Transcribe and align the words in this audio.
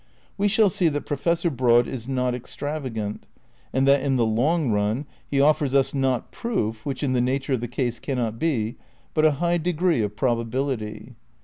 We 0.35 0.47
shall 0.47 0.71
see 0.71 0.87
that 0.87 1.05
Professor 1.05 1.51
Broad 1.51 1.87
is 1.87 2.07
not 2.07 2.33
extravagant; 2.33 3.23
and 3.71 3.87
that 3.87 4.01
in 4.01 4.15
the 4.15 4.25
long 4.25 4.71
run 4.71 5.05
he 5.29 5.39
offers 5.39 5.75
us, 5.75 5.93
not 5.93 6.31
proof, 6.31 6.83
which 6.83 7.03
in 7.03 7.13
the 7.13 7.21
nature 7.21 7.53
of 7.53 7.61
the 7.61 7.67
case 7.67 7.99
cannot 7.99 8.39
be, 8.39 8.77
but 9.13 9.25
a 9.25 9.33
high 9.33 9.59
degree 9.59 10.01
of 10.01 10.15
probability. 10.15 11.13